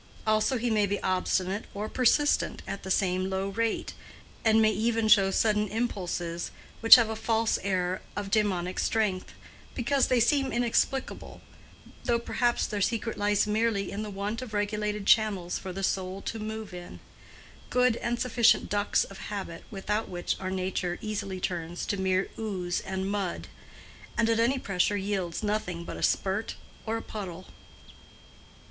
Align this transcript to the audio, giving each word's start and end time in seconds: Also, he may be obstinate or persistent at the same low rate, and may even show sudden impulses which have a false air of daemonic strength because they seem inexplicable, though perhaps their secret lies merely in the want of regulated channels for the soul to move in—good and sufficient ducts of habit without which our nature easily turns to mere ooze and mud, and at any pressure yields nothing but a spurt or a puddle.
Also, 0.25 0.57
he 0.57 0.71
may 0.71 0.87
be 0.87 0.99
obstinate 1.03 1.65
or 1.75 1.87
persistent 1.87 2.63
at 2.65 2.81
the 2.81 2.89
same 2.89 3.29
low 3.29 3.49
rate, 3.49 3.93
and 4.43 4.59
may 4.59 4.71
even 4.71 5.07
show 5.07 5.29
sudden 5.29 5.67
impulses 5.67 6.49
which 6.79 6.95
have 6.95 7.07
a 7.07 7.15
false 7.15 7.59
air 7.61 8.01
of 8.15 8.31
daemonic 8.31 8.79
strength 8.79 9.33
because 9.75 10.07
they 10.07 10.19
seem 10.19 10.51
inexplicable, 10.51 11.39
though 12.05 12.17
perhaps 12.17 12.65
their 12.65 12.81
secret 12.81 13.15
lies 13.15 13.45
merely 13.45 13.91
in 13.91 14.01
the 14.01 14.09
want 14.09 14.41
of 14.41 14.55
regulated 14.55 15.05
channels 15.05 15.59
for 15.59 15.71
the 15.71 15.83
soul 15.83 16.19
to 16.23 16.39
move 16.39 16.73
in—good 16.73 17.95
and 17.97 18.19
sufficient 18.19 18.69
ducts 18.69 19.03
of 19.03 19.19
habit 19.29 19.63
without 19.69 20.09
which 20.09 20.35
our 20.39 20.49
nature 20.49 20.97
easily 20.99 21.39
turns 21.39 21.85
to 21.85 21.95
mere 21.95 22.27
ooze 22.39 22.79
and 22.81 23.11
mud, 23.11 23.49
and 24.17 24.31
at 24.31 24.39
any 24.39 24.57
pressure 24.57 24.97
yields 24.97 25.43
nothing 25.43 25.83
but 25.83 25.95
a 25.95 26.01
spurt 26.01 26.55
or 26.87 26.97
a 26.97 27.03
puddle. 27.03 27.49